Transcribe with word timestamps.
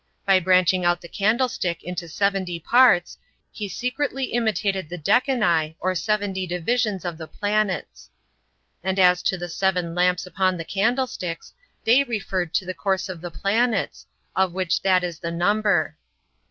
By 0.25 0.39
branching 0.39 0.83
out 0.83 0.99
the 1.01 1.07
candlestick 1.07 1.83
into 1.83 2.07
seventy 2.07 2.59
parts, 2.59 3.19
he 3.51 3.67
secretly 3.69 4.23
intimated 4.23 4.89
the 4.89 4.97
Decani, 4.97 5.75
or 5.79 5.93
seventy 5.93 6.47
divisions 6.47 7.05
of 7.05 7.19
the 7.19 7.27
planets; 7.27 8.09
and 8.83 8.97
as 8.97 9.21
to 9.21 9.37
the 9.37 9.47
seven 9.47 9.93
lamps 9.93 10.25
upon 10.25 10.57
the 10.57 10.65
candlesticks, 10.65 11.53
they 11.83 12.03
referred 12.03 12.51
to 12.55 12.65
the 12.65 12.73
course 12.73 13.09
of 13.09 13.21
the 13.21 13.29
planets, 13.29 14.07
of 14.35 14.53
which 14.53 14.81
that 14.81 15.03
is 15.03 15.19
the 15.19 15.29
number. 15.29 15.95